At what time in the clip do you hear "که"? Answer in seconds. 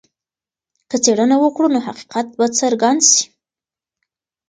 0.89-0.97